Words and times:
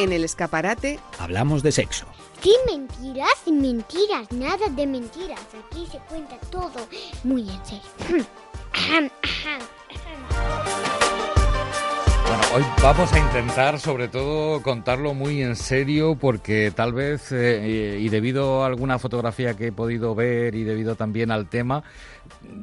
En 0.00 0.14
el 0.14 0.24
escaparate 0.24 0.98
hablamos 1.18 1.62
de 1.62 1.72
sexo. 1.72 2.06
Sin 2.42 2.54
mentiras, 2.64 3.28
sin 3.44 3.60
mentiras, 3.60 4.32
nada 4.32 4.66
de 4.70 4.86
mentiras. 4.86 5.40
Aquí 5.66 5.86
se 5.92 5.98
cuenta 6.08 6.38
todo 6.50 6.88
muy 7.22 7.42
en 7.42 7.66
serio. 7.66 8.26
Bueno, 12.30 12.44
hoy 12.54 12.62
vamos 12.80 13.12
a 13.12 13.18
intentar 13.18 13.80
sobre 13.80 14.06
todo 14.06 14.62
contarlo 14.62 15.14
muy 15.14 15.42
en 15.42 15.56
serio 15.56 16.14
porque 16.14 16.70
tal 16.70 16.92
vez, 16.92 17.32
eh, 17.32 17.98
y 17.98 18.08
debido 18.08 18.62
a 18.62 18.68
alguna 18.68 19.00
fotografía 19.00 19.54
que 19.54 19.66
he 19.66 19.72
podido 19.72 20.14
ver 20.14 20.54
y 20.54 20.62
debido 20.62 20.94
también 20.94 21.32
al 21.32 21.48
tema, 21.48 21.82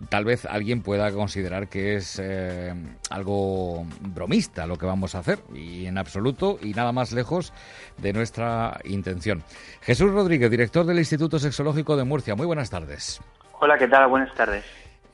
tal 0.08 0.24
vez 0.24 0.46
alguien 0.46 0.82
pueda 0.82 1.12
considerar 1.12 1.68
que 1.68 1.98
es 1.98 2.18
eh, 2.24 2.74
algo 3.10 3.86
bromista 4.00 4.66
lo 4.68 4.78
que 4.78 4.86
vamos 4.86 5.16
a 5.16 5.20
hacer 5.20 5.40
y 5.54 5.86
en 5.86 5.98
absoluto 5.98 6.58
y 6.62 6.72
nada 6.74 6.94
más 6.94 7.12
lejos 7.12 7.52
de 7.98 8.14
nuestra 8.14 8.80
intención. 8.86 9.44
Jesús 9.82 10.14
Rodríguez, 10.14 10.50
director 10.50 10.86
del 10.86 11.00
Instituto 11.00 11.40
Sexológico 11.40 11.98
de 11.98 12.06
Murcia, 12.06 12.36
muy 12.36 12.46
buenas 12.46 12.70
tardes. 12.70 13.20
Hola, 13.60 13.78
¿qué 13.78 13.90
tal? 13.90 14.08
Buenas 14.08 14.34
tardes. 14.34 14.64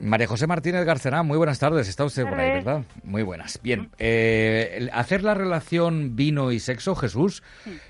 María 0.04 0.26
José 0.26 0.46
Martínez 0.46 0.84
Garcerá, 0.84 1.22
muy 1.22 1.38
buenas 1.38 1.58
tardes. 1.58 1.88
Está 1.88 2.04
usted 2.04 2.24
por 2.24 2.38
ahí, 2.38 2.50
¿verdad? 2.50 2.84
Muy 3.04 3.22
buenas. 3.22 3.58
Bien, 3.62 3.90
eh, 3.98 4.88
hacer 4.92 5.22
la 5.22 5.34
relación 5.34 6.14
vino 6.14 6.52
y 6.52 6.60
sexo, 6.60 6.94
Jesús, 6.94 7.42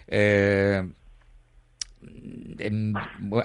eh, 0.07 0.89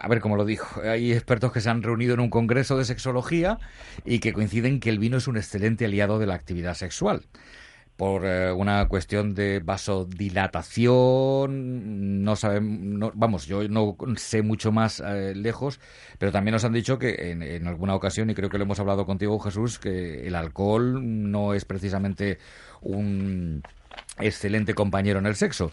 a 0.02 0.08
ver 0.08 0.20
cómo 0.20 0.36
lo 0.36 0.45
dijo, 0.45 0.81
hay 0.81 1.12
expertos 1.14 1.52
que 1.52 1.62
se 1.62 1.70
han 1.70 1.81
reunido 1.81 2.14
en 2.14 2.20
un 2.20 2.30
congreso 2.30 2.78
de 2.78 2.86
sexología 2.86 3.58
y 4.06 4.20
que 4.20 4.34
coinciden 4.34 4.80
que 4.80 4.90
el 4.90 5.00
vino 5.00 5.17
es 5.17 5.28
un 5.28 5.38
excelente 5.38 5.86
aliado 5.86 6.20
de 6.20 6.28
la 6.28 6.36
actividad 6.36 6.75
sexual 6.75 7.23
por 8.00 8.25
eh, 8.25 8.52
una 8.53 8.88
cuestión 8.88 9.36
de 9.36 9.59
vasodilatación, 9.59 12.23
no 12.23 12.38
sabemos, 12.38 13.11
vamos, 13.14 13.45
yo 13.45 13.67
no 13.67 13.97
sé 14.16 14.41
mucho 14.41 14.72
más 14.72 15.03
eh, 15.06 15.33
lejos, 15.36 15.81
pero 16.17 16.31
también 16.31 16.53
nos 16.53 16.64
han 16.64 16.72
dicho 16.72 16.97
que 16.97 17.31
en, 17.31 17.44
en, 17.44 17.67
alguna 17.67 17.95
ocasión, 17.95 18.30
y 18.30 18.36
creo 18.36 18.50
que 18.50 18.58
lo 18.58 18.64
hemos 18.64 18.80
hablado 18.80 19.06
contigo, 19.06 19.38
Jesús, 19.39 19.80
que 19.80 20.25
el 20.25 20.36
alcohol 20.36 21.30
no 21.30 21.53
es 21.53 21.66
precisamente 21.66 22.39
un 22.80 23.64
excelente 24.17 24.73
compañero 24.73 25.19
en 25.19 25.25
el 25.25 25.36
sexo. 25.36 25.69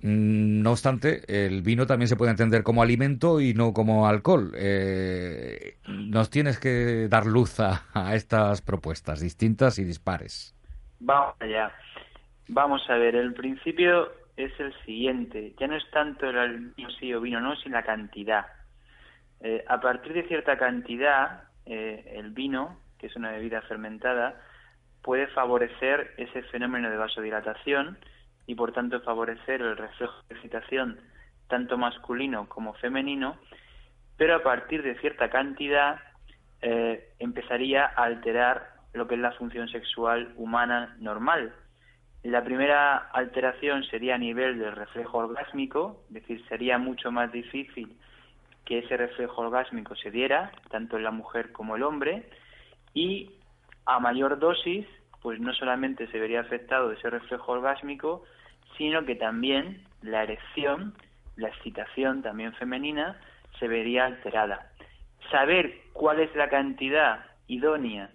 Mm, 0.00 0.62
no 0.62 0.70
obstante, 0.70 1.24
el 1.26 1.62
vino 1.62 1.88
también 1.88 2.08
se 2.08 2.14
puede 2.14 2.30
entender 2.30 2.62
como 2.62 2.82
alimento 2.82 3.40
y 3.40 3.52
no 3.52 3.72
como 3.72 4.06
alcohol. 4.06 4.52
Eh, 4.54 5.78
nos 5.88 6.30
tienes 6.30 6.58
que 6.58 7.08
dar 7.08 7.26
luz 7.26 7.58
a, 7.58 8.14
estas 8.14 8.62
propuestas 8.62 9.18
distintas 9.18 9.80
y 9.80 9.84
dispares. 9.84 10.53
Vamos 11.04 11.34
allá. 11.38 11.70
Vamos 12.48 12.88
a 12.88 12.96
ver, 12.96 13.14
el 13.14 13.34
principio 13.34 14.10
es 14.38 14.58
el 14.58 14.72
siguiente. 14.86 15.54
Ya 15.60 15.66
no 15.66 15.76
es 15.76 15.84
tanto 15.90 16.30
el 16.30 16.72
vino 16.74 16.90
sí 16.98 17.12
o 17.12 17.20
vino 17.20 17.40
no, 17.40 17.54
sino 17.56 17.76
la 17.76 17.82
cantidad. 17.82 18.46
Eh, 19.40 19.62
a 19.68 19.80
partir 19.80 20.14
de 20.14 20.26
cierta 20.26 20.56
cantidad, 20.56 21.44
eh, 21.66 22.14
el 22.16 22.30
vino, 22.30 22.80
que 22.98 23.08
es 23.08 23.16
una 23.16 23.32
bebida 23.32 23.60
fermentada, 23.62 24.40
puede 25.02 25.26
favorecer 25.26 26.14
ese 26.16 26.42
fenómeno 26.44 26.88
de 26.88 26.96
vasodilatación 26.96 27.98
y 28.46 28.54
por 28.54 28.72
tanto 28.72 29.02
favorecer 29.02 29.60
el 29.60 29.76
reflejo 29.76 30.14
de 30.28 30.36
excitación 30.36 30.98
tanto 31.48 31.76
masculino 31.76 32.48
como 32.48 32.72
femenino, 32.74 33.36
pero 34.16 34.36
a 34.36 34.42
partir 34.42 34.82
de 34.82 34.98
cierta 35.00 35.28
cantidad 35.28 36.00
eh, 36.62 37.12
empezaría 37.18 37.84
a 37.84 38.04
alterar 38.04 38.73
lo 38.94 39.06
que 39.06 39.16
es 39.16 39.20
la 39.20 39.32
función 39.32 39.68
sexual 39.68 40.32
humana 40.36 40.96
normal. 41.00 41.52
La 42.22 42.42
primera 42.42 42.96
alteración 43.12 43.84
sería 43.84 44.14
a 44.14 44.18
nivel 44.18 44.58
del 44.58 44.72
reflejo 44.72 45.18
orgásmico, 45.18 46.02
es 46.08 46.14
decir, 46.14 46.44
sería 46.48 46.78
mucho 46.78 47.12
más 47.12 47.30
difícil 47.30 47.96
que 48.64 48.78
ese 48.78 48.96
reflejo 48.96 49.42
orgásmico 49.42 49.94
se 49.94 50.10
diera, 50.10 50.50
tanto 50.70 50.96
en 50.96 51.04
la 51.04 51.10
mujer 51.10 51.52
como 51.52 51.76
el 51.76 51.82
hombre, 51.82 52.30
y 52.94 53.30
a 53.84 54.00
mayor 54.00 54.38
dosis, 54.38 54.86
pues 55.20 55.38
no 55.38 55.52
solamente 55.52 56.06
se 56.06 56.18
vería 56.18 56.40
afectado 56.40 56.92
ese 56.92 57.10
reflejo 57.10 57.52
orgásmico, 57.52 58.24
sino 58.78 59.04
que 59.04 59.16
también 59.16 59.84
la 60.00 60.22
erección, 60.22 60.94
la 61.36 61.48
excitación 61.48 62.22
también 62.22 62.54
femenina, 62.54 63.20
se 63.58 63.68
vería 63.68 64.06
alterada. 64.06 64.70
Saber 65.30 65.82
cuál 65.92 66.20
es 66.20 66.34
la 66.34 66.48
cantidad 66.48 67.26
idónea 67.48 68.10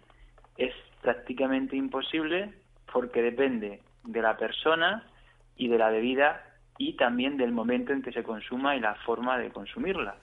es 0.60 0.74
prácticamente 1.02 1.76
imposible 1.76 2.54
porque 2.92 3.22
depende 3.22 3.82
de 4.04 4.22
la 4.22 4.38
persona 4.38 5.08
y 5.56 5.68
de 5.68 5.78
la 5.78 5.90
bebida 5.90 6.44
y 6.78 6.94
también 6.94 7.38
del 7.38 7.52
momento 7.52 7.92
en 7.92 8.02
que 8.02 8.12
se 8.12 8.24
consuma 8.24 8.76
y 8.76 8.80
la 8.80 8.96
forma 8.96 9.38
de 9.38 9.50
consumirla. 9.50 10.16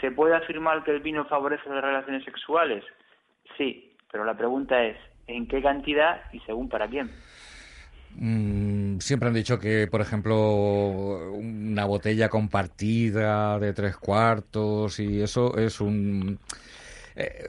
¿Se 0.00 0.10
puede 0.10 0.36
afirmar 0.36 0.84
que 0.84 0.92
el 0.92 1.00
vino 1.00 1.24
favorece 1.24 1.68
las 1.68 1.82
relaciones 1.82 2.24
sexuales? 2.24 2.84
Sí, 3.56 3.92
pero 4.10 4.24
la 4.24 4.36
pregunta 4.36 4.82
es, 4.84 4.96
¿en 5.26 5.46
qué 5.48 5.62
cantidad 5.62 6.22
y 6.32 6.40
según 6.40 6.68
para 6.68 6.86
quién? 6.86 7.10
Mm, 8.18 8.98
siempre 8.98 9.28
han 9.28 9.34
dicho 9.34 9.58
que, 9.58 9.86
por 9.90 10.00
ejemplo, 10.00 11.30
una 11.32 11.84
botella 11.84 12.28
compartida 12.28 13.58
de 13.58 13.72
tres 13.72 13.96
cuartos 13.96 14.98
y 15.00 15.20
eso 15.20 15.56
es 15.56 15.80
un... 15.80 16.38
Eh, 17.18 17.48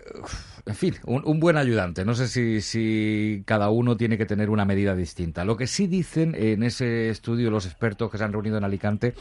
en 0.66 0.76
fin, 0.76 0.96
un, 1.06 1.24
un, 1.26 1.42
buen 1.42 1.58
ayudante. 1.58 2.06
No 2.06 2.16
sé 2.16 2.30
si, 2.30 2.62
si 2.62 3.44
cada 3.46 3.70
uno 3.70 3.98
tiene 3.98 4.18
que 4.18 4.26
tener 4.26 4.50
una 4.50 4.64
medida 4.64 4.96
distinta. 4.96 5.44
Lo 5.44 5.58
que 5.58 5.68
sí 5.68 5.88
dicen 5.88 6.36
en 6.36 6.64
ese 6.64 7.10
estudio 7.10 7.52
los 7.52 7.66
expertos 7.66 8.10
que 8.10 8.18
se 8.18 8.24
han 8.24 8.32
reunido 8.32 8.58
en 8.58 8.64
Alicante 8.64 9.14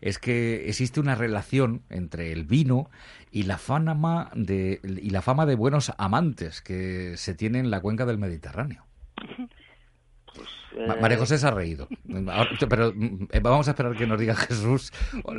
es 0.00 0.18
que 0.18 0.68
existe 0.68 0.98
una 0.98 1.14
relación 1.14 1.82
entre 1.88 2.32
el 2.32 2.44
vino 2.44 2.90
y 3.30 3.44
la 3.44 3.58
fama 3.58 4.30
de, 4.34 4.80
y 4.82 5.10
la 5.10 5.22
fama 5.22 5.46
de 5.46 5.54
buenos 5.54 5.92
amantes 5.98 6.62
que 6.62 7.16
se 7.16 7.34
tiene 7.34 7.60
en 7.60 7.70
la 7.70 7.80
cuenca 7.80 8.04
del 8.04 8.18
Mediterráneo. 8.18 8.84
María 11.00 11.18
José 11.18 11.38
se 11.38 11.46
ha 11.46 11.50
reído. 11.50 11.88
Pero 12.68 12.92
vamos 13.42 13.68
a 13.68 13.70
esperar 13.70 13.94
que 13.94 14.06
nos 14.06 14.18
diga 14.18 14.34
Jesús 14.34 14.92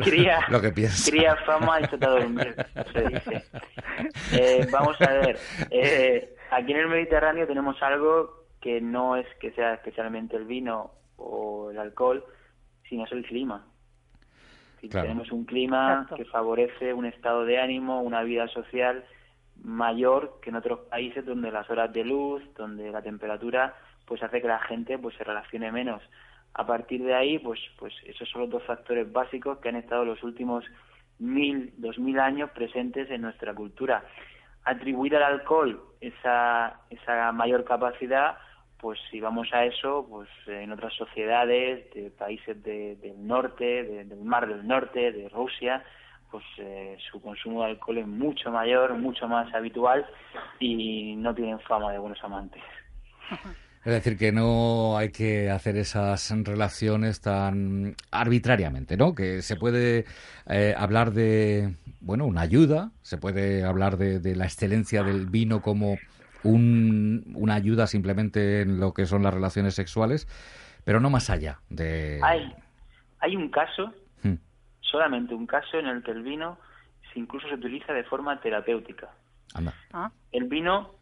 cría, 0.04 0.40
lo 0.50 0.62
que 0.62 0.72
piensa. 0.72 1.10
Cría 1.12 1.36
fama 1.46 1.80
y 1.82 1.88
trata 1.88 2.14
de 2.14 2.20
dormir, 2.22 2.56
se 2.94 3.08
dice. 3.08 3.44
Eh, 4.32 4.68
vamos 4.72 5.00
a 5.02 5.14
ver. 5.14 5.38
Eh, 5.70 6.36
aquí 6.52 6.72
en 6.72 6.80
el 6.80 6.88
Mediterráneo 6.88 7.48
tenemos 7.48 7.82
algo 7.82 8.46
que 8.60 8.82
no 8.82 9.16
es 9.16 9.28
que 9.40 9.52
sea 9.52 9.76
especialmente 9.76 10.36
el 10.36 10.46
vino 10.46 10.92
o 11.18 11.72
el 11.72 11.78
alcohol, 11.78 12.24
sino 12.90 13.06
es 13.06 13.12
el 13.12 13.24
clima. 13.26 13.66
Claro. 14.90 15.08
Tenemos 15.08 15.32
un 15.32 15.46
clima 15.46 15.94
Exacto. 15.94 16.16
que 16.16 16.26
favorece 16.26 16.94
un 16.94 17.06
estado 17.06 17.46
de 17.46 17.60
ánimo, 17.60 18.02
una 18.02 18.24
vida 18.24 18.48
social 18.50 19.06
mayor 19.64 20.40
que 20.42 20.50
en 20.50 20.58
otros 20.58 20.80
países 20.90 21.26
donde 21.26 21.52
las 21.52 21.70
horas 21.70 21.94
de 21.94 22.04
luz, 22.04 22.44
donde 22.56 22.92
la 22.92 23.02
temperatura 23.02 23.76
pues 24.06 24.22
hace 24.24 24.42
que 24.42 24.48
la 24.48 24.60
gente 24.60 24.98
pues 24.98 25.16
se 25.16 25.24
relacione 25.24 25.72
menos. 25.72 26.02
A 26.54 26.66
partir 26.66 27.04
de 27.04 27.16
ahí, 27.16 27.40
pues, 27.40 27.60
pues 27.78 27.94
esos 28.06 28.30
son 28.30 28.42
los 28.42 28.50
dos 28.50 28.64
factores 28.64 29.12
básicos 29.12 29.58
que 29.58 29.70
han 29.70 29.76
estado 29.76 30.06
los 30.06 30.22
últimos 30.24 30.64
mil, 31.20 31.74
dos 31.78 31.98
mil 31.98 32.20
años 32.20 32.52
presentes 32.52 33.10
en 33.10 33.22
nuestra 33.22 33.54
cultura. 33.54 34.04
Atribuir 34.64 35.16
al 35.16 35.24
alcohol 35.24 35.82
esa, 36.00 36.82
esa 36.90 37.32
mayor 37.32 37.64
capacidad, 37.66 38.38
pues 38.78 39.00
si 39.10 39.20
vamos 39.20 39.48
a 39.54 39.66
eso, 39.66 40.06
pues 40.10 40.30
en 40.46 40.72
otras 40.72 40.94
sociedades 40.94 41.92
de 41.94 42.12
países 42.12 42.62
de, 42.64 42.98
del 42.98 43.26
norte, 43.26 43.84
de, 43.84 44.06
del 44.06 44.24
mar 44.24 44.48
del 44.48 44.68
norte, 44.68 45.12
de 45.12 45.30
Rusia, 45.30 45.84
pues 46.30 46.44
eh, 46.58 46.98
su 47.12 47.22
consumo 47.22 47.64
de 47.64 47.72
alcohol 47.72 47.98
es 48.00 48.08
mucho 48.08 48.52
mayor, 48.52 48.94
mucho 48.96 49.28
más 49.28 49.54
habitual 49.54 50.06
y 50.60 51.16
no 51.16 51.34
tienen 51.34 51.60
fama 51.62 51.92
de 51.92 52.00
buenos 52.00 52.24
amantes. 52.24 52.64
Es 53.86 53.92
decir, 53.92 54.18
que 54.18 54.32
no 54.32 54.98
hay 54.98 55.12
que 55.12 55.50
hacer 55.50 55.76
esas 55.76 56.32
relaciones 56.46 57.20
tan 57.20 57.96
arbitrariamente, 58.12 58.96
¿no? 58.96 59.14
Que 59.14 59.42
se 59.42 59.58
puede 59.58 60.06
eh, 60.48 60.74
hablar 60.78 61.12
de, 61.12 61.76
bueno, 62.00 62.26
una 62.26 62.42
ayuda, 62.42 62.92
se 63.02 63.18
puede 63.18 63.66
hablar 63.66 63.98
de, 63.98 64.20
de, 64.20 64.36
la 64.38 64.46
excelencia 64.46 65.04
del 65.04 65.28
vino 65.28 65.62
como 65.62 65.98
un, 66.44 67.34
una 67.36 67.56
ayuda 67.56 67.88
simplemente 67.88 68.62
en 68.62 68.80
lo 68.80 68.94
que 68.94 69.06
son 69.06 69.22
las 69.24 69.34
relaciones 69.34 69.76
sexuales, 69.76 70.28
pero 70.86 71.02
no 71.02 71.10
más 71.10 71.30
allá 71.30 71.60
de... 71.70 72.22
Hay, 72.24 72.54
hay 73.20 73.36
un 73.36 73.50
caso, 73.50 73.94
Hmm. 74.24 74.36
solamente 74.80 75.34
un 75.34 75.46
caso, 75.46 75.78
en 75.78 75.88
el 75.88 76.02
que 76.02 76.12
el 76.12 76.24
vino 76.24 76.58
se 77.12 77.20
incluso 77.20 77.48
se 77.50 77.56
utiliza 77.56 77.94
de 77.94 78.04
forma 78.06 78.40
terapéutica. 78.40 79.10
Anda. 79.54 79.74
Ah, 79.92 80.12
El 80.32 80.46
vino, 80.46 80.96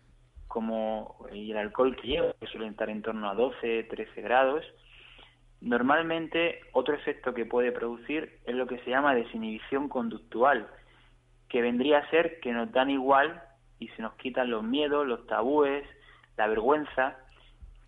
como 0.52 1.16
y 1.32 1.52
el 1.52 1.58
alcohol 1.58 1.96
que 1.96 2.08
lleva, 2.08 2.34
que 2.38 2.48
suele 2.48 2.68
estar 2.68 2.90
en 2.90 3.02
torno 3.02 3.30
a 3.30 3.36
12, 3.36 3.84
13 3.84 4.22
grados, 4.22 4.66
normalmente 5.62 6.60
otro 6.74 6.94
efecto 6.94 7.34
que 7.34 7.46
puede 7.46 7.72
producir 7.72 8.40
es 8.46 8.56
lo 8.56 8.68
que 8.68 8.80
se 8.80 8.90
llama 8.90 9.16
desinhibición 9.16 9.88
conductual, 9.88 10.68
que 11.48 11.62
vendría 11.62 12.00
a 12.00 12.10
ser 12.10 12.42
que 12.42 12.52
nos 12.52 12.70
dan 12.74 12.90
igual 12.90 13.42
y 13.80 13.88
se 13.90 14.02
nos 14.02 14.14
quitan 14.16 14.50
los 14.50 14.62
miedos, 14.62 15.08
los 15.08 15.26
tabúes, 15.26 15.88
la 16.36 16.48
vergüenza, 16.48 17.16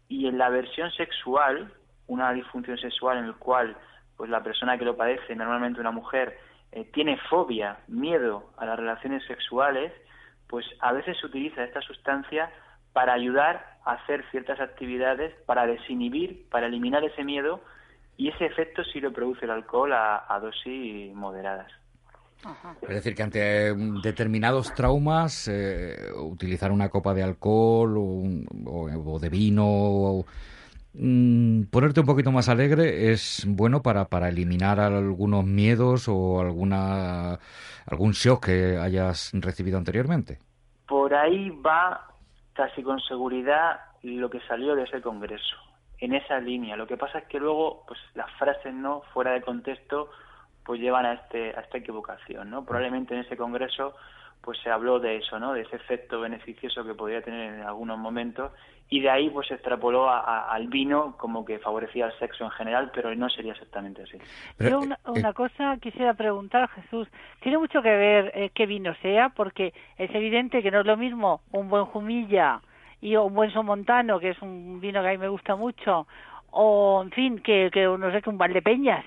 y 0.08 0.28
en 0.28 0.38
la 0.38 0.48
versión 0.48 0.90
sexual, 0.92 1.74
una 2.08 2.32
disfunción 2.32 2.78
sexual 2.78 3.18
en 3.18 3.26
el 3.26 3.36
cual 3.36 3.76
pues 4.16 4.30
la 4.30 4.42
persona 4.42 4.78
que 4.78 4.86
lo 4.86 4.96
padece, 4.96 5.36
normalmente 5.36 5.82
una 5.82 5.92
mujer, 5.92 6.40
eh, 6.72 6.86
tiene 6.94 7.18
fobia, 7.30 7.80
miedo 7.90 8.52
a 8.56 8.66
las 8.66 8.80
relaciones 8.80 9.26
sexuales, 9.26 9.92
pues 10.54 10.68
a 10.82 10.92
veces 10.94 11.18
se 11.20 11.26
utiliza 11.26 11.64
esta 11.64 11.82
sustancia 11.82 12.48
para 12.94 13.14
ayudar 13.14 13.80
a 13.86 13.94
hacer 13.94 14.24
ciertas 14.30 14.60
actividades, 14.60 15.34
para 15.48 15.66
desinhibir, 15.66 16.48
para 16.52 16.68
eliminar 16.68 17.04
ese 17.04 17.24
miedo, 17.24 17.60
y 18.18 18.30
ese 18.30 18.46
efecto 18.46 18.84
sí 18.84 19.00
lo 19.02 19.12
produce 19.12 19.46
el 19.46 19.50
alcohol 19.52 19.92
a, 19.94 20.32
a 20.32 20.40
dosis 20.40 21.12
moderadas. 21.16 21.72
ajá. 22.44 22.76
Es 22.84 22.90
decir, 22.90 23.16
que 23.16 23.24
ante 23.24 23.74
mm, 23.74 24.02
determinados 24.02 24.72
traumas, 24.76 25.48
eh, 25.52 25.96
utilizar 26.18 26.72
una 26.72 26.90
copa 26.90 27.16
de 27.16 27.24
alcohol 27.24 27.98
o, 27.98 28.02
un- 28.02 28.46
o- 28.68 29.14
o 29.16 29.18
de 29.20 29.30
vino, 29.30 29.66
o, 29.66 30.26
mm, 30.94 31.64
ponerte 31.72 32.00
un 32.00 32.06
poquito 32.06 32.32
más 32.32 32.50
alegre 32.50 33.12
es 33.12 33.46
bueno 33.48 33.82
para, 33.82 34.06
para 34.06 34.30
eliminar 34.30 34.80
algunos 34.80 35.46
miedos 35.46 36.08
o 36.08 36.40
alguna 36.40 37.40
algún 37.86 38.12
shock 38.12 38.46
que 38.46 38.78
hayas 38.78 39.32
recibido 39.34 39.78
anteriormente. 39.78 40.40
Por 40.88 41.14
ahí 41.14 41.50
va 41.50 42.08
casi 42.54 42.84
con 42.84 43.00
seguridad 43.02 43.80
lo 44.04 44.30
que 44.30 44.40
salió 44.42 44.76
de 44.76 44.84
ese 44.84 45.02
congreso, 45.02 45.56
en 46.00 46.14
esa 46.14 46.40
línea. 46.40 46.76
Lo 46.76 46.88
que 46.88 46.98
pasa 46.98 47.20
es 47.20 47.26
que 47.26 47.40
luego, 47.40 47.84
pues 47.88 48.00
las 48.16 48.30
frases 48.38 48.74
no 48.74 49.02
fuera 49.14 49.32
de 49.32 49.42
contexto, 49.42 50.10
pues 50.66 50.80
llevan 50.80 51.06
a 51.06 51.14
este 51.14 51.56
a 51.56 51.62
esta 51.62 51.78
equivocación, 51.78 52.50
¿no? 52.50 52.66
Probablemente 52.66 53.14
en 53.14 53.22
ese 53.22 53.38
congreso, 53.38 53.96
pues 54.44 54.60
se 54.62 54.70
habló 54.70 55.00
de 55.00 55.18
eso, 55.18 55.40
¿no? 55.40 55.54
De 55.54 55.62
ese 55.62 55.78
efecto 55.78 56.20
beneficioso 56.20 56.84
que 56.84 56.94
podía 56.94 57.22
tener 57.22 57.54
en 57.56 57.62
algunos 57.62 57.98
momentos 57.98 58.52
y 58.90 59.00
de 59.00 59.10
ahí 59.10 59.30
pues 59.30 59.48
se 59.48 59.54
extrapoló 59.54 60.10
a- 60.10 60.20
a- 60.20 60.52
al 60.54 60.68
vino 60.68 61.16
como 61.18 61.46
que 61.46 61.60
favorecía 61.60 62.08
el 62.08 62.20
sexo 62.20 62.44
en 62.44 62.52
general, 62.52 62.92
pero 62.94 63.16
no 63.16 63.30
sería 63.30 63.54
exactamente 63.54 64.04
así. 64.04 64.18
Pero, 64.58 64.70
Yo 64.70 64.80
una, 64.82 64.96
eh, 64.96 65.12
una 65.12 65.34
cosa 65.34 65.78
quisiera 65.82 66.14
preguntar, 66.14 66.70
Jesús. 66.72 67.08
Tiene 67.42 67.58
mucho 67.58 67.82
que 67.82 67.90
ver 67.96 68.32
eh, 68.36 68.52
qué 68.54 68.66
vino 68.66 68.94
sea, 69.02 69.30
porque 69.30 69.74
es 69.98 70.14
evidente 70.14 70.62
que 70.62 70.72
no 70.72 70.82
es 70.82 70.86
lo 70.86 70.98
mismo 70.98 71.42
un 71.52 71.70
buen 71.70 71.86
Jumilla 71.86 72.60
y 73.02 73.16
un 73.16 73.34
buen 73.34 73.52
Somontano, 73.52 74.20
que 74.20 74.32
es 74.32 74.42
un 74.42 74.80
vino 74.82 75.02
que 75.02 75.08
a 75.08 75.12
mí 75.12 75.18
me 75.18 75.30
gusta 75.30 75.56
mucho, 75.56 76.06
o 76.52 77.02
en 77.04 77.12
fin, 77.12 77.40
que, 77.40 77.70
que 77.72 77.86
no 77.86 78.12
sé, 78.12 78.22
que 78.22 78.30
un 78.30 78.38
Valdepeñas. 78.38 79.06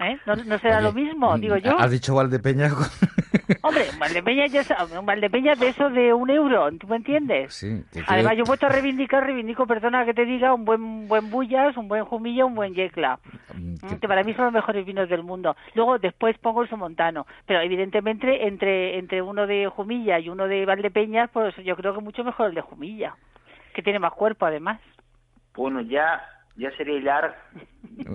¿Eh? 0.00 0.18
No, 0.26 0.36
no 0.36 0.58
será 0.58 0.78
oye, 0.78 0.84
lo 0.86 0.92
mismo, 0.92 1.36
mm, 1.36 1.40
digo 1.40 1.56
yo. 1.56 1.78
¿Has 1.78 1.90
dicho 1.90 2.14
Valdepeña? 2.14 2.68
Hombre, 3.62 3.86
un 4.18 4.24
Valdepeñas, 4.24 4.68
ya 4.68 4.98
un 5.00 5.06
Valdepeñas 5.06 5.58
de 5.58 5.68
eso 5.68 5.90
de 5.90 6.12
un 6.14 6.30
euro, 6.30 6.70
¿tú 6.78 6.86
me 6.86 6.96
entiendes? 6.96 7.54
sí. 7.54 7.84
que 7.92 8.02
Además, 8.06 8.36
yo 8.36 8.44
he 8.44 8.46
puesto 8.46 8.66
a 8.66 8.68
reivindicar, 8.72 9.24
reivindico, 9.24 9.66
perdona 9.66 10.04
que 10.04 10.14
te 10.14 10.24
diga, 10.24 10.54
un 10.54 10.64
buen 10.64 11.08
buen 11.08 11.30
Bullas, 11.30 11.76
un 11.76 11.88
buen 11.88 12.04
Jumilla, 12.04 12.44
un 12.44 12.54
buen 12.54 12.74
Yecla. 12.74 13.18
mm, 13.54 13.74
que- 13.90 13.98
que 14.00 14.08
para 14.08 14.22
mí 14.24 14.32
son 14.34 14.46
los 14.46 14.54
mejores 14.54 14.84
vinos 14.86 15.08
del 15.08 15.22
mundo. 15.22 15.56
Luego 15.74 15.98
después 15.98 16.36
pongo 16.38 16.62
el 16.62 16.68
Somontano, 16.68 17.26
pero 17.46 17.60
evidentemente 17.60 18.46
entre 18.46 18.98
entre 18.98 19.20
uno 19.22 19.46
de 19.46 19.66
Jumilla 19.68 20.18
y 20.18 20.28
uno 20.28 20.46
de 20.48 20.64
Valdepeñas, 20.66 21.30
pues 21.30 21.54
yo 21.56 21.76
creo 21.76 21.94
que 21.94 22.00
mucho 22.00 22.24
mejor 22.24 22.48
el 22.48 22.54
de 22.54 22.60
Jumilla, 22.62 23.14
que 23.74 23.82
tiene 23.82 23.98
más 23.98 24.12
cuerpo 24.12 24.46
además. 24.46 24.80
Bueno, 25.54 25.80
ya 25.82 26.20
ya 26.56 26.70
sería 26.76 26.96
hilar 26.98 27.36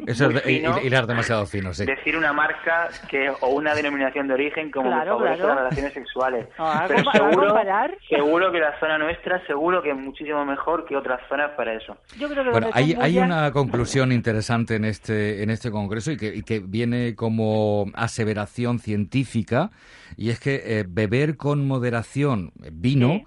Eso 0.08 0.30
es 0.30 0.42
fino. 0.44 0.80
hilar 0.82 1.08
demasiado 1.08 1.46
fino, 1.46 1.74
sí. 1.74 1.86
decir 1.86 2.18
una 2.18 2.34
marca 2.34 2.90
que 3.10 3.30
o 3.30 3.50
una 3.50 3.74
denominación 3.76 4.28
de 4.28 4.34
origen 4.34 4.72
como 4.72 4.88
Claro, 4.90 5.18
que 5.18 5.24
favorece 5.24 5.38
claro. 5.38 5.50
las 5.56 5.58
relaciones 5.64 5.94
sexuales. 5.94 6.48
No, 6.58 6.70
¿a 6.72 6.86
Pero 6.88 7.12
seguro, 7.12 7.48
comparar? 7.48 7.98
seguro 8.10 8.52
que 8.52 8.60
la 8.60 8.80
zona 8.80 8.98
nuestra, 8.98 9.46
seguro 9.46 9.82
que 9.82 9.92
es 9.92 9.96
muchísimo 9.98 10.46
mejor 10.46 10.86
que 10.86 10.96
otras 10.96 11.22
zonas 11.30 11.52
para 11.58 11.74
eso. 11.74 11.98
Yo 12.18 12.28
creo 12.30 12.44
que 12.44 12.50
Bueno, 12.52 12.68
donde 12.68 12.80
hay, 12.80 12.94
hay 13.00 13.18
una 13.20 13.52
conclusión 13.52 14.12
interesante 14.12 14.76
en 14.76 14.86
este, 14.86 15.44
en 15.44 15.50
este 15.50 15.72
congreso 15.72 16.12
y 16.12 16.18
que, 16.18 16.34
y 16.36 16.44
que 16.44 16.60
viene 16.60 17.16
como 17.16 17.86
aseveración 17.94 18.80
científica, 18.80 19.72
y 20.18 20.30
es 20.30 20.40
que 20.40 20.62
eh, 20.66 20.86
beber 20.88 21.38
con 21.38 21.68
moderación 21.68 22.52
vino 22.72 23.10
Sí, 23.10 23.26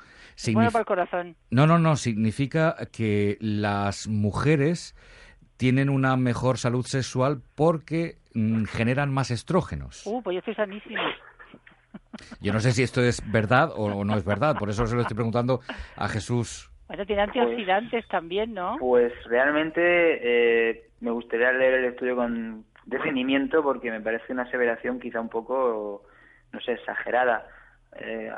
bueno 0.53 0.71
el 0.79 0.85
corazón. 0.85 1.37
no, 1.51 1.67
no, 1.67 1.79
no, 1.79 1.97
significa 1.97 2.77
que 2.93 3.37
las 3.41 4.09
mujeres 4.09 4.95
tienen 5.57 5.89
una 5.89 6.17
mejor 6.17 6.59
salud 6.59 6.85
sexual 6.85 7.43
porque 7.55 8.17
mm, 8.35 8.65
generan 8.65 9.13
más 9.13 9.31
estrógenos. 9.31 10.03
Uh, 10.07 10.23
pues 10.23 10.35
yo 10.35 10.39
estoy 10.41 10.55
sanísimo. 10.55 11.03
Yo 12.41 12.53
no 12.53 12.61
sé 12.61 12.73
si 12.73 12.83
esto 12.83 13.03
es 13.03 13.23
verdad 13.31 13.71
o, 13.75 13.85
o 13.85 14.05
no 14.05 14.17
es 14.17 14.25
verdad, 14.25 14.57
por 14.59 14.69
eso 14.71 14.87
se 14.87 14.95
lo 14.95 15.03
estoy 15.03 15.15
preguntando 15.15 15.61
a 15.97 16.09
Jesús. 16.09 16.73
Bueno, 16.93 17.07
tiene 17.07 17.23
antioxidantes 17.23 18.07
también, 18.09 18.53
¿no? 18.53 18.77
Pues 18.79 19.13
realmente 19.25 19.81
eh, 19.81 20.91
me 21.01 21.11
gustaría 21.11 21.51
leer 21.53 21.75
el 21.75 21.85
estudio 21.87 22.17
con 22.17 22.67
detenimiento 22.85 23.63
porque 23.63 23.91
me 23.91 24.01
parece 24.01 24.33
una 24.33 24.43
aseveración 24.43 25.01
quizá 25.01 25.21
un 25.21 25.31
poco, 25.31 26.05
no 26.53 26.61
sé, 26.61 26.73
exagerada. 26.73 27.47
Eh, 27.97 28.31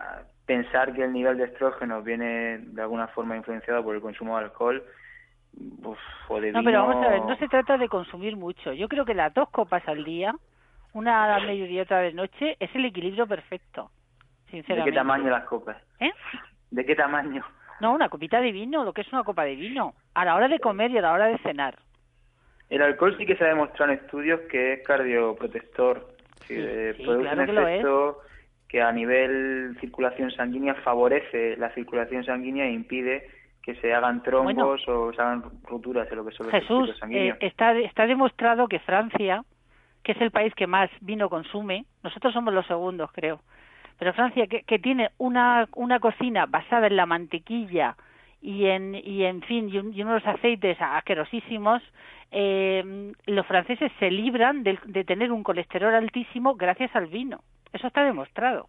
pensar 0.46 0.92
que 0.92 1.04
el 1.04 1.12
nivel 1.12 1.38
de 1.38 1.44
estrógeno 1.44 2.02
viene 2.02 2.58
de 2.58 2.82
alguna 2.82 3.08
forma 3.08 3.36
influenciado 3.36 3.82
por 3.82 3.94
el 3.94 4.02
consumo 4.02 4.36
de 4.38 4.44
alcohol 4.44 4.84
uf, 5.82 5.98
o 6.28 6.40
de 6.40 6.52
No, 6.52 6.62
pero 6.62 6.80
vino- 6.82 6.86
vamos 6.88 7.04
a 7.06 7.10
ver, 7.10 7.22
no 7.22 7.36
se 7.36 7.48
trata 7.48 7.78
de 7.78 7.88
consumir 7.88 8.36
mucho. 8.36 8.72
Yo 8.72 8.88
creo 8.88 9.04
que 9.04 9.14
las 9.14 9.32
dos 9.32 9.48
copas 9.50 9.86
al 9.88 10.04
día, 10.04 10.34
una 10.92 11.34
a 11.34 11.40
mediodía 11.40 11.78
y 11.78 11.80
otra 11.80 12.00
de 12.00 12.12
noche, 12.12 12.56
es 12.60 12.74
el 12.74 12.84
equilibrio 12.84 13.26
perfecto, 13.26 13.90
¿De 14.46 14.50
sinceramente. 14.50 14.90
qué 14.90 14.96
tamaño 14.96 15.30
las 15.30 15.44
copas? 15.44 15.76
¿Eh? 16.00 16.12
¿De 16.70 16.84
qué 16.84 16.94
tamaño? 16.94 17.44
No, 17.80 17.92
una 17.94 18.08
copita 18.08 18.40
de 18.40 18.52
vino, 18.52 18.84
lo 18.84 18.92
que 18.92 19.00
es 19.00 19.12
una 19.12 19.24
copa 19.24 19.44
de 19.44 19.56
vino, 19.56 19.94
a 20.14 20.24
la 20.24 20.36
hora 20.36 20.48
de 20.48 20.60
comer 20.60 20.90
y 20.90 20.98
a 20.98 21.02
la 21.02 21.12
hora 21.12 21.26
de 21.26 21.38
cenar. 21.38 21.76
El 22.70 22.82
alcohol 22.82 23.16
sí 23.18 23.26
que 23.26 23.36
se 23.36 23.44
ha 23.44 23.48
demostrado 23.48 23.92
en 23.92 23.98
estudios 23.98 24.40
que 24.50 24.74
es 24.74 24.86
cardioprotector, 24.86 26.06
Sí, 26.46 26.54
sí, 26.96 27.02
produce 27.04 27.22
claro 27.30 27.40
un 27.40 27.46
que 27.46 27.52
lo 27.52 27.66
es. 27.68 27.80
Que 28.68 28.82
a 28.82 28.90
nivel 28.92 29.76
circulación 29.80 30.30
sanguínea 30.32 30.74
favorece 30.76 31.56
la 31.56 31.70
circulación 31.70 32.24
sanguínea 32.24 32.66
e 32.66 32.72
impide 32.72 33.28
que 33.62 33.74
se 33.76 33.94
hagan 33.94 34.22
trombos 34.22 34.86
o 34.88 35.12
se 35.12 35.22
hagan 35.22 35.42
rupturas 35.64 36.10
en 36.10 36.16
lo 36.16 36.24
que 36.26 36.32
son 36.32 36.46
los 36.46 36.52
Jesús, 36.52 36.68
circuitos 36.68 36.98
sanguíneos. 36.98 37.38
eh, 37.40 37.46
está, 37.46 37.72
está 37.78 38.06
demostrado 38.06 38.68
que 38.68 38.78
Francia, 38.80 39.42
que 40.02 40.12
es 40.12 40.20
el 40.20 40.30
país 40.30 40.54
que 40.54 40.66
más 40.66 40.90
vino 41.00 41.30
consume, 41.30 41.84
nosotros 42.02 42.32
somos 42.34 42.52
los 42.52 42.66
segundos, 42.66 43.10
creo, 43.12 43.40
pero 43.98 44.12
Francia, 44.12 44.46
que, 44.48 44.64
que 44.64 44.78
tiene 44.78 45.10
una, 45.18 45.66
una 45.76 45.98
cocina 46.00 46.46
basada 46.46 46.88
en 46.88 46.96
la 46.96 47.06
mantequilla 47.06 47.96
y 48.42 48.66
en, 48.66 48.94
y 48.96 49.24
en 49.24 49.40
fin, 49.42 49.70
y, 49.72 49.78
un- 49.78 49.94
y 49.94 50.02
unos 50.02 50.26
aceites 50.26 50.76
asquerosísimos, 50.80 51.80
eh, 52.32 53.12
los 53.26 53.46
franceses 53.46 53.90
se 53.98 54.10
libran 54.10 54.62
de, 54.64 54.78
de 54.86 55.04
tener 55.04 55.30
un 55.32 55.42
colesterol 55.42 55.94
altísimo 55.94 56.54
gracias 56.56 56.94
al 56.96 57.06
vino. 57.06 57.40
Eso 57.74 57.88
está 57.88 58.04
demostrado. 58.04 58.68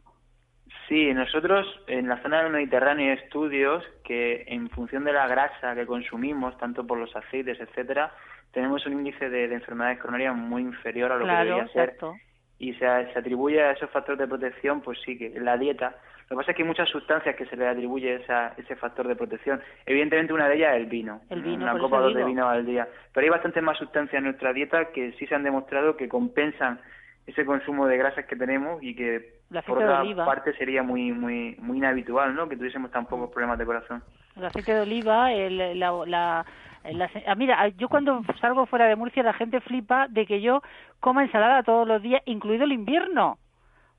Sí, 0.90 1.14
nosotros 1.14 1.66
en 1.88 2.08
la 2.10 2.22
zona 2.22 2.42
del 2.42 2.52
Mediterráneo 2.52 3.12
hay 3.12 3.20
estudios 3.20 3.84
que 4.04 4.44
en 4.48 4.70
función 4.72 5.04
de 5.04 5.14
la 5.14 5.28
grasa 5.28 5.76
que 5.76 5.86
consumimos, 5.86 6.58
tanto 6.58 6.86
por 6.86 6.98
los 6.98 7.16
aceites, 7.16 7.60
etcétera, 7.60 8.12
tenemos 8.52 8.86
un 8.88 8.94
índice 8.94 9.30
de, 9.30 9.48
de 9.48 9.56
enfermedades 9.56 10.00
coronarias 10.00 10.36
muy 10.36 10.64
inferior 10.64 11.12
a 11.12 11.18
lo 11.18 11.26
que 11.26 11.32
debería 11.32 11.68
ser 11.68 11.90
exacto. 11.90 12.16
y 12.58 12.74
se, 12.74 12.80
se 12.80 13.20
atribuye 13.20 13.62
a 13.62 13.72
esos 13.72 13.90
factores 13.92 14.20
de 14.20 14.28
protección, 14.28 14.82
pues 14.82 15.00
sí, 15.06 15.18
que 15.18 15.40
la 15.40 15.58
dieta. 15.58 15.96
Lo 16.30 16.30
que 16.30 16.36
pasa 16.38 16.52
es 16.52 16.58
que 16.58 16.64
hay 16.64 16.68
muchas 16.68 16.90
sustancias 16.90 17.36
que 17.36 17.46
se 17.46 17.56
le 17.56 17.68
atribuye 17.68 18.16
esa, 18.16 18.54
ese 18.58 18.76
factor 18.76 19.08
de 19.08 19.16
protección. 19.16 19.62
Evidentemente 19.86 20.34
una 20.34 20.50
de 20.50 20.56
ellas 20.56 20.74
es 20.74 20.82
el 20.82 20.88
vino, 20.88 21.22
El 21.30 21.44
vino, 21.44 21.64
una 21.64 21.78
copa 21.78 22.00
o 22.00 22.02
dos 22.02 22.16
de 22.16 22.24
vino 22.24 22.50
al 22.50 22.66
día. 22.66 22.88
Pero 23.14 23.26
hay 23.26 23.30
bastantes 23.30 23.62
más 23.62 23.78
sustancias 23.78 24.18
en 24.18 24.24
nuestra 24.24 24.52
dieta 24.52 24.92
que 24.92 25.12
sí 25.14 25.28
se 25.28 25.36
han 25.36 25.44
demostrado 25.44 25.96
que 25.96 26.10
compensan 26.10 26.80
ese 27.28 27.46
consumo 27.46 27.88
de 27.88 27.98
grasas 27.98 28.26
que 28.26 28.36
tenemos 28.36 28.82
y 28.84 28.96
que 28.96 29.40
por 29.68 29.78
otra 29.86 30.04
parte 30.26 30.54
sería 30.54 30.84
muy 30.84 31.12
muy 31.12 31.56
muy 31.60 31.78
inhabitual, 31.78 32.36
¿no? 32.36 32.48
Que 32.48 32.56
tuviésemos 32.58 32.92
tan 32.92 33.06
pocos 33.06 33.30
problemas 33.32 33.58
de 33.58 33.66
corazón. 33.66 34.04
El 34.36 34.46
aceite 34.46 34.74
de 34.74 34.82
oliva, 34.82 35.32
el, 35.34 35.80
la, 35.80 35.92
la, 36.06 36.46
la- 36.92 37.10
ah, 37.28 37.36
mira, 37.36 37.68
yo 37.70 37.88
cuando 37.90 38.22
salgo 38.40 38.66
fuera 38.66 38.86
de 38.86 38.96
Murcia 38.96 39.24
la 39.24 39.34
gente 39.34 39.60
flipa 39.62 40.08
de 40.10 40.26
que 40.26 40.42
yo 40.42 40.62
coma 41.00 41.24
ensalada 41.24 41.64
todos 41.64 41.88
los 41.88 42.02
días, 42.02 42.22
incluido 42.26 42.64
el 42.66 42.74
invierno. 42.74 43.38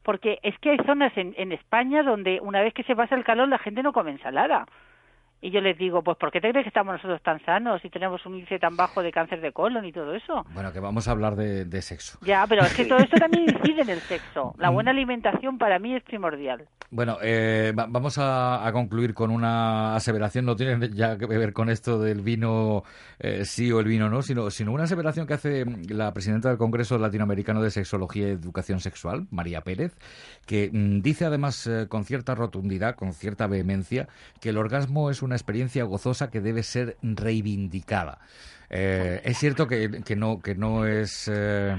Porque 0.02 0.38
es 0.44 0.56
que 0.60 0.70
hay 0.70 0.78
zonas 0.86 1.12
en, 1.16 1.34
en 1.36 1.50
España 1.50 2.04
donde 2.04 2.38
una 2.40 2.60
vez 2.60 2.72
que 2.74 2.84
se 2.84 2.94
pasa 2.94 3.16
el 3.16 3.24
calor 3.24 3.48
la 3.48 3.58
gente 3.58 3.82
no 3.82 3.92
come 3.92 4.12
ensalada. 4.12 4.66
Y 5.42 5.50
yo 5.50 5.60
les 5.60 5.76
digo, 5.78 6.02
pues 6.02 6.16
¿por 6.16 6.32
qué 6.32 6.40
te 6.40 6.50
crees 6.50 6.64
que 6.64 6.68
estamos 6.70 6.94
nosotros 6.94 7.20
tan 7.22 7.44
sanos 7.44 7.84
y 7.84 7.90
tenemos 7.90 8.24
un 8.26 8.34
índice 8.36 8.58
tan 8.58 8.74
bajo 8.76 9.02
de 9.02 9.12
cáncer 9.12 9.40
de 9.40 9.52
colon 9.52 9.84
y 9.84 9.92
todo 9.92 10.14
eso? 10.14 10.44
Bueno, 10.54 10.72
que 10.72 10.80
vamos 10.80 11.06
a 11.08 11.10
hablar 11.12 11.36
de, 11.36 11.64
de 11.66 11.82
sexo. 11.82 12.18
Ya, 12.22 12.46
pero 12.48 12.62
es 12.64 12.74
que 12.74 12.86
todo 12.86 12.98
esto 12.98 13.16
también 13.18 13.44
incide 13.54 13.82
en 13.82 13.90
el 13.90 14.00
sexo. 14.00 14.54
La 14.58 14.70
buena 14.70 14.90
alimentación 14.92 15.58
para 15.58 15.78
mí 15.78 15.94
es 15.94 16.02
primordial. 16.02 16.66
Bueno, 16.90 17.18
eh, 17.22 17.72
va- 17.78 17.86
vamos 17.88 18.16
a, 18.18 18.66
a 18.66 18.72
concluir 18.72 19.12
con 19.12 19.30
una 19.30 19.94
aseveración, 19.94 20.46
no 20.46 20.56
tiene 20.56 20.88
ya 20.94 21.18
que 21.18 21.26
ver 21.26 21.52
con 21.52 21.68
esto 21.68 21.98
del 22.00 22.22
vino 22.22 22.82
eh, 23.18 23.44
sí 23.44 23.70
o 23.72 23.80
el 23.80 23.86
vino 23.86 24.08
no, 24.08 24.22
sino, 24.22 24.50
sino 24.50 24.72
una 24.72 24.84
aseveración 24.84 25.26
que 25.26 25.34
hace 25.34 25.64
la 25.90 26.12
presidenta 26.12 26.48
del 26.48 26.58
Congreso 26.58 26.96
Latinoamericano 26.98 27.60
de 27.62 27.70
Sexología 27.70 28.28
y 28.28 28.30
Educación 28.32 28.80
Sexual, 28.80 29.26
María 29.30 29.60
Pérez, 29.60 29.96
que 30.46 30.70
mm, 30.72 31.00
dice 31.02 31.24
además 31.26 31.66
eh, 31.66 31.86
con 31.88 32.04
cierta 32.04 32.34
rotundidad, 32.34 32.94
con 32.94 33.12
cierta 33.12 33.46
vehemencia, 33.48 34.08
que 34.40 34.48
el 34.50 34.56
orgasmo 34.58 35.10
es 35.10 35.22
una 35.26 35.36
experiencia 35.36 35.84
gozosa 35.84 36.30
que 36.30 36.40
debe 36.40 36.62
ser 36.62 36.96
reivindicada. 37.02 38.18
Eh, 38.70 39.20
es 39.24 39.36
cierto 39.38 39.66
que, 39.66 40.02
que 40.04 40.16
no, 40.16 40.40
que 40.40 40.54
no 40.54 40.86
es 40.86 41.30
eh, 41.32 41.76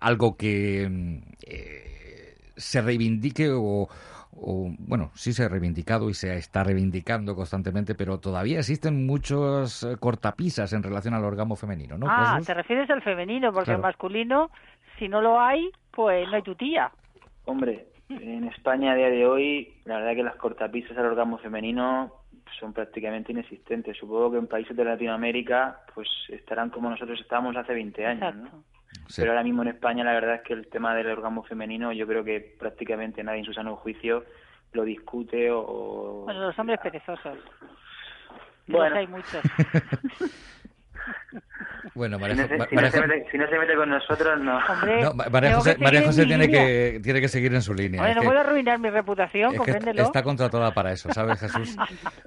algo 0.00 0.36
que 0.36 1.20
eh, 1.46 2.34
se 2.56 2.80
reivindique 2.80 3.50
o, 3.50 3.88
o, 4.36 4.70
bueno, 4.78 5.10
sí 5.14 5.32
se 5.32 5.44
ha 5.44 5.48
reivindicado 5.48 6.08
y 6.10 6.14
se 6.14 6.36
está 6.36 6.62
reivindicando 6.62 7.34
constantemente, 7.34 7.94
pero 7.94 8.18
todavía 8.18 8.58
existen 8.58 9.04
muchos 9.06 9.86
cortapisas 10.00 10.72
en 10.72 10.82
relación 10.82 11.14
al 11.14 11.24
orgasmo 11.24 11.56
femenino, 11.56 11.98
¿no? 11.98 12.06
ah, 12.08 12.34
Jesús? 12.34 12.46
te 12.46 12.54
refieres 12.54 12.90
al 12.90 13.02
femenino, 13.02 13.52
porque 13.52 13.66
Claro. 13.66 13.78
el 13.78 13.82
masculino, 13.82 14.50
si 14.98 15.08
no 15.08 15.20
lo 15.20 15.40
hay, 15.40 15.70
pues 15.90 16.28
no 16.28 16.36
hay 16.36 16.42
tu 16.42 16.54
tía. 16.54 16.90
Hombre, 17.46 17.86
en 18.08 18.44
España 18.44 18.92
a 18.92 18.94
día 18.94 19.08
de 19.10 19.26
hoy, 19.26 19.74
la 19.84 19.96
verdad 19.96 20.14
que 20.14 20.22
las 20.22 20.36
cortapisas 20.36 20.96
al 20.96 21.06
orgasmo 21.06 21.38
femenino 21.38 22.12
son 22.58 22.72
prácticamente 22.72 23.32
inexistentes. 23.32 23.96
Supongo 23.96 24.32
que 24.32 24.38
en 24.38 24.46
países 24.46 24.76
de 24.76 24.84
Latinoamérica 24.84 25.80
pues 25.94 26.08
estarán 26.28 26.70
como 26.70 26.90
nosotros 26.90 27.20
estábamos 27.20 27.56
hace 27.56 27.74
20 27.74 28.06
años, 28.06 28.34
¿no? 28.34 28.64
Sí. 29.08 29.22
Pero 29.22 29.32
ahora 29.32 29.42
mismo 29.42 29.62
en 29.62 29.68
España 29.68 30.04
la 30.04 30.12
verdad 30.12 30.36
es 30.36 30.42
que 30.42 30.52
el 30.52 30.68
tema 30.68 30.94
del 30.94 31.08
orgasmo 31.08 31.42
femenino 31.42 31.92
yo 31.92 32.06
creo 32.06 32.22
que 32.24 32.40
prácticamente 32.58 33.22
nadie 33.22 33.40
en 33.40 33.44
su 33.46 33.52
sano 33.52 33.76
juicio 33.76 34.24
lo 34.72 34.84
discute 34.84 35.50
o... 35.50 36.22
Bueno, 36.24 36.40
los 36.40 36.58
hombres 36.58 36.80
perezosos. 36.80 37.38
Bueno. 38.66 38.88
los 38.88 38.98
hay 38.98 39.06
muchos. 39.06 39.42
Bueno, 41.94 42.16
Si 42.16 42.22
María, 42.22 42.36
no, 42.36 42.42
se, 42.48 42.54
si 42.54 42.58
no 42.58 42.66
María 42.72 42.90
se 42.90 43.00
Jo- 43.00 43.06
mete, 43.06 43.30
si 43.30 43.38
no 43.38 43.48
se 43.48 43.58
mete 43.58 43.74
con 43.74 43.90
nosotros, 43.90 44.40
no. 44.40 44.58
Hombre, 44.66 45.02
no, 45.02 45.12
Ma- 45.14 45.26
María 45.30 45.54
José, 45.56 45.76
que 45.76 45.84
María 45.84 46.02
José 46.02 46.24
tiene 46.26 46.46
línea. 46.46 46.64
que, 46.66 47.00
tiene 47.02 47.20
que 47.20 47.28
seguir 47.28 47.54
en 47.54 47.60
su 47.62 47.74
línea. 47.74 48.08
Es 48.08 48.16
no 48.16 48.22
puedo 48.22 48.38
arruinar 48.40 48.78
mi 48.78 48.88
reputación, 48.88 49.52
es 49.52 49.58
compréndelo. 49.58 50.02
está 50.02 50.22
contratada 50.22 50.72
para 50.72 50.92
eso, 50.92 51.12
¿sabes, 51.12 51.38
Jesús? 51.40 51.76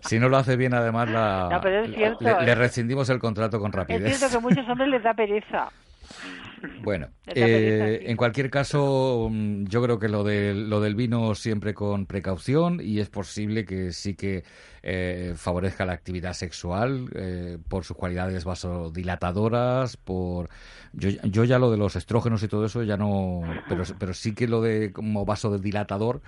Si 0.01 0.19
no 0.19 0.29
lo 0.29 0.38
hace 0.38 0.55
bien, 0.55 0.74
además, 0.75 1.10
la, 1.10 1.50
No, 1.51 1.62
pero 1.62 1.79
es 1.81 1.89
le- 1.89 1.95
cierto, 1.98 2.24
le, 2.24 2.45
le 2.45 2.51
¿eh? 2.51 2.55
rescindimos 2.55 3.10
el 3.10 3.17
contrato 3.19 3.60
con 3.60 3.69
Es 3.69 3.75
rapidez. 3.75 4.17
cierto 4.17 4.29
que 4.31 4.38
a 4.38 4.39
muchos 4.50 4.69
hombres 4.69 4.89
les 4.89 5.01
da 5.03 5.13
pereza. 5.13 5.69
Bueno, 6.81 7.09
eh, 7.27 8.03
en 8.05 8.17
cualquier 8.17 8.50
caso, 8.50 9.29
mm, 9.31 9.65
yo 9.65 9.81
creo 9.83 10.00
que 10.00 10.09
lo, 10.09 10.24
del 10.24 10.69
lo 10.69 10.81
del 10.81 10.95
vino 10.95 11.35
siempre 11.35 11.74
con 11.74 12.05
precaución 12.05 12.79
y 12.81 13.00
es 13.00 13.09
posible 13.09 13.65
que 13.65 13.91
sí 13.91 14.15
que 14.15 14.43
eh, 14.83 15.33
favorezca 15.35 15.85
la 15.85 15.93
actividad 15.93 16.33
sexual 16.33 17.09
eh, 17.15 17.57
por 17.67 17.83
sus 17.83 17.97
cualidades 17.97 18.45
vasodilatadoras, 18.45 19.97
por 19.97 20.50
yo, 20.93 21.09
yo 21.24 21.43
ya 21.43 21.59
lo 21.59 21.71
de 21.71 21.77
los 21.77 21.95
estrógenos 21.95 22.43
y 22.43 22.47
todo 22.47 22.65
eso 22.65 22.83
ya 22.83 22.97
no, 22.97 23.41
pero, 23.67 23.83
pero 24.00 24.13
sí 24.13 24.33
que 24.33 24.47
lo 24.47 24.62
de 24.62 24.91
como 24.91 25.25
vasodilatador 25.25 26.21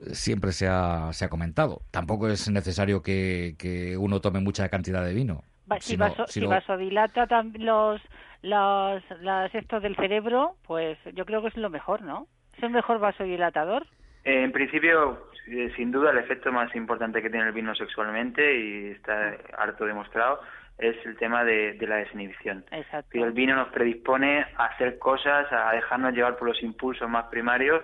eh, 0.00 0.14
siempre 0.14 0.52
se 0.52 0.68
ha, 0.68 1.10
se 1.12 1.24
ha 1.24 1.28
comentado. 1.28 1.82
Tampoco 1.90 2.28
es 2.28 2.48
necesario 2.50 3.02
que, 3.02 3.54
que 3.58 3.96
uno 3.96 4.20
tome 4.20 4.40
mucha 4.40 4.68
cantidad 4.68 5.04
de 5.04 5.14
vino. 5.14 5.44
Va- 5.70 5.80
si, 5.80 5.96
vaso- 5.96 6.26
si 6.26 6.44
vasodilata 6.44 7.26
los, 7.58 8.00
los, 8.42 9.02
las 9.20 9.54
estos 9.54 9.82
del 9.82 9.96
cerebro, 9.96 10.56
pues 10.66 10.98
yo 11.14 11.24
creo 11.24 11.42
que 11.42 11.48
es 11.48 11.56
lo 11.56 11.70
mejor, 11.70 12.02
¿no? 12.02 12.26
¿Es 12.56 12.62
el 12.62 12.70
mejor 12.70 12.98
vasodilatador? 12.98 13.86
Eh, 14.24 14.42
en 14.42 14.52
principio, 14.52 15.28
eh, 15.48 15.72
sin 15.76 15.90
duda, 15.90 16.10
el 16.10 16.18
efecto 16.18 16.50
más 16.52 16.74
importante 16.74 17.20
que 17.22 17.30
tiene 17.30 17.46
el 17.46 17.52
vino 17.52 17.74
sexualmente, 17.74 18.58
y 18.58 18.90
está 18.92 19.36
harto 19.58 19.84
demostrado, 19.84 20.40
es 20.78 20.96
el 21.06 21.16
tema 21.16 21.44
de, 21.44 21.74
de 21.74 21.86
la 21.86 21.96
desinhibición. 21.96 22.64
Exacto. 22.70 23.10
Que 23.12 23.20
el 23.22 23.32
vino 23.32 23.54
nos 23.54 23.68
predispone 23.68 24.46
a 24.56 24.64
hacer 24.66 24.98
cosas, 24.98 25.50
a 25.52 25.72
dejarnos 25.72 26.14
llevar 26.14 26.36
por 26.36 26.48
los 26.48 26.62
impulsos 26.62 27.08
más 27.08 27.26
primarios, 27.26 27.82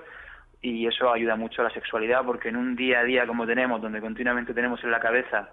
y 0.63 0.87
eso 0.87 1.11
ayuda 1.13 1.37
mucho 1.37 1.63
a 1.63 1.65
la 1.65 1.71
sexualidad, 1.71 2.23
porque 2.25 2.49
en 2.51 2.57
un 2.57 2.77
día 2.77 3.01
a 3.01 3.05
día 3.05 3.27
como 3.27 3.47
tenemos, 3.47 3.81
donde 3.81 4.01
continuamente 4.01 4.53
tenemos 4.55 4.83
en 4.85 4.91
la 4.91 5.01
cabeza 5.01 5.49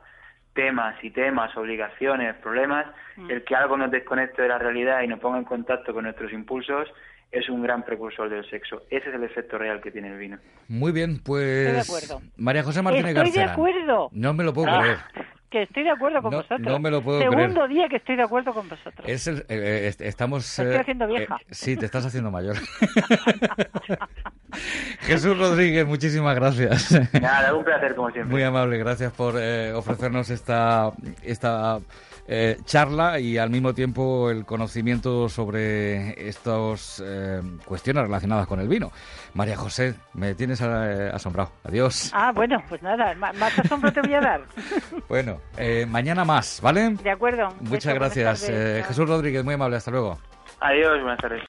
temas 0.58 0.96
y 1.04 1.12
temas, 1.12 1.56
obligaciones, 1.56 2.36
problemas, 2.38 2.86
Mm. 3.16 3.32
el 3.32 3.44
que 3.46 3.56
algo 3.56 3.78
nos 3.78 3.90
desconecte 3.90 4.42
de 4.44 4.48
la 4.50 4.58
realidad 4.60 5.02
y 5.04 5.08
nos 5.08 5.20
ponga 5.20 5.38
en 5.40 5.44
contacto 5.46 5.94
con 5.94 6.04
nuestros 6.04 6.32
impulsos 6.34 6.88
es 7.32 7.50
un 7.50 7.62
gran 7.64 7.84
precursor 7.84 8.30
del 8.30 8.48
sexo. 8.50 8.84
Ese 8.90 9.10
es 9.10 9.16
el 9.16 9.24
efecto 9.24 9.58
real 9.58 9.82
que 9.82 9.92
tiene 9.92 10.10
el 10.10 10.18
vino. 10.18 10.38
Muy 10.68 10.92
bien, 10.92 11.20
pues 11.24 11.44
Estoy 11.68 11.74
de 11.74 11.82
acuerdo. 11.82 12.22
María 12.38 12.64
José 12.64 12.82
Martínez 12.82 13.16
Estoy 13.18 13.32
de 13.32 13.44
acuerdo. 13.44 14.10
No 14.12 14.34
me 14.34 14.44
lo 14.44 14.54
puedo 14.54 14.68
Ah. 14.70 14.98
Que 15.50 15.63
estoy 15.63 15.84
de 15.84 15.92
acuerdo 15.92 16.22
con 16.22 16.32
No- 16.32 16.38
vosotros. 16.38 16.60
no 16.62 16.77
me 16.80 16.92
lo 16.92 17.01
puedo 17.01 17.20
Segundo 17.22 17.62
creer. 17.63 17.70
día 17.70 17.88
que 17.89 17.96
estoy 17.96 18.18
de 18.18 18.24
acuerdo 18.24 18.54
con 18.54 18.68
vosotros. 18.68 19.08
Es 19.08 19.27
el- 19.27 19.39
eh, 19.39 19.46
eh, 19.50 19.88
est- 19.88 20.01
estamos. 20.01 20.44
Me 20.60 20.63
estoy 20.66 20.75
eh, 20.77 20.80
haciendo 20.82 21.08
vieja. 21.08 21.38
eh, 21.39 21.46
sí, 21.51 21.77
te 21.77 21.86
estás 21.86 22.06
haciendo 22.06 22.32
mayor. 22.32 22.58
Jesús 25.01 25.38
Rodríguez, 25.38 25.86
muchísimas 25.86 26.36
gracias. 26.36 26.92
Nada, 27.22 27.54
un 27.54 27.63
placer 27.63 27.96
como 27.96 28.10
siempre. 28.12 28.32
Muy 28.34 28.44
amable, 28.44 28.77
gracias 28.77 29.12
por 29.13 29.36
eh, 29.38 29.72
ofrecernos 29.74 30.30
esta, 30.30 30.92
esta 31.24 31.80
eh, 32.27 32.58
charla 32.66 33.20
y 33.20 33.38
al 33.38 33.50
mismo 33.50 33.74
tiempo 33.74 34.30
el 34.30 34.46
conocimiento 34.46 35.30
sobre 35.30 36.27
estas 36.27 37.01
eh, 37.06 37.42
cuestiones 37.66 38.04
relacionadas 38.04 38.48
con 38.48 38.60
el 38.60 38.68
vino. 38.68 38.92
María 39.34 39.56
José, 39.56 39.96
me 40.13 40.34
tienes 40.36 40.62
asombrado. 40.62 41.51
Adiós. 41.63 42.12
Ah, 42.13 42.32
bueno, 42.34 42.62
pues 42.68 42.82
nada, 42.82 43.13
más 43.16 43.60
asombro 43.60 43.92
te 43.94 44.01
voy 44.01 44.13
a 44.16 44.22
dar. 44.22 44.42
Bueno, 45.08 45.37
eh, 45.58 45.86
mañana 45.88 46.25
más, 46.25 46.60
¿vale? 46.62 46.89
De 47.01 47.12
acuerdo. 47.12 47.50
Muchas 47.62 47.94
gracias. 47.94 48.48
Eh. 48.50 48.84
Jesús 48.88 49.08
Rodríguez, 49.08 49.44
muy 49.44 49.56
amable, 49.56 49.77
hasta 49.77 49.91
luego. 49.91 50.17
Adiós, 50.60 51.01
buenas 51.01 51.20
tardes. 51.20 51.44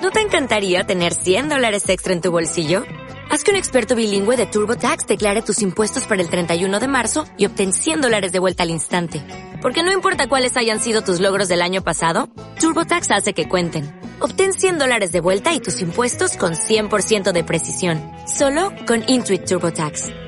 ¿No 0.00 0.10
te 0.10 0.20
encantaría 0.20 0.84
tener 0.84 1.12
100 1.12 1.48
dólares 1.48 1.88
extra 1.88 2.12
en 2.12 2.20
tu 2.20 2.30
bolsillo? 2.30 2.84
Haz 3.30 3.44
que 3.44 3.50
un 3.50 3.56
experto 3.56 3.94
bilingüe 3.94 4.36
de 4.36 4.46
TurboTax 4.46 5.06
declare 5.06 5.42
tus 5.42 5.60
impuestos 5.60 6.06
para 6.06 6.22
el 6.22 6.30
31 6.30 6.80
de 6.80 6.88
marzo 6.88 7.26
y 7.36 7.46
obtén 7.46 7.72
100 7.72 8.00
dólares 8.00 8.32
de 8.32 8.38
vuelta 8.38 8.62
al 8.62 8.70
instante. 8.70 9.22
Porque 9.60 9.82
no 9.82 9.92
importa 9.92 10.28
cuáles 10.28 10.56
hayan 10.56 10.80
sido 10.80 11.02
tus 11.02 11.20
logros 11.20 11.48
del 11.48 11.60
año 11.60 11.82
pasado, 11.82 12.30
TurboTax 12.60 13.10
hace 13.10 13.34
que 13.34 13.48
cuenten. 13.48 13.92
Obtén 14.20 14.54
100 14.54 14.78
dólares 14.78 15.12
de 15.12 15.20
vuelta 15.20 15.52
y 15.52 15.60
tus 15.60 15.82
impuestos 15.82 16.36
con 16.36 16.52
100% 16.54 17.32
de 17.32 17.44
precisión. 17.44 18.00
Solo 18.26 18.72
con 18.86 19.02
Intuit 19.08 19.44
TurboTax. 19.44 20.27